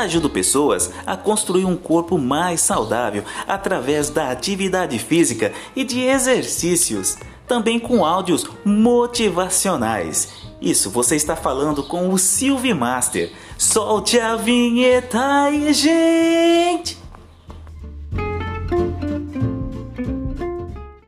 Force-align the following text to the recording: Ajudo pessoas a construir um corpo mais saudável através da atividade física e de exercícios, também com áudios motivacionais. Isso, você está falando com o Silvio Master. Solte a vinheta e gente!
Ajudo 0.00 0.30
pessoas 0.30 0.90
a 1.04 1.14
construir 1.14 1.66
um 1.66 1.76
corpo 1.76 2.16
mais 2.16 2.62
saudável 2.62 3.22
através 3.46 4.08
da 4.08 4.30
atividade 4.30 4.98
física 4.98 5.52
e 5.76 5.84
de 5.84 6.00
exercícios, 6.00 7.18
também 7.46 7.78
com 7.78 8.02
áudios 8.02 8.46
motivacionais. 8.64 10.32
Isso, 10.58 10.88
você 10.88 11.16
está 11.16 11.36
falando 11.36 11.82
com 11.82 12.08
o 12.08 12.18
Silvio 12.18 12.74
Master. 12.74 13.30
Solte 13.58 14.18
a 14.18 14.36
vinheta 14.36 15.50
e 15.50 15.70
gente! 15.74 16.59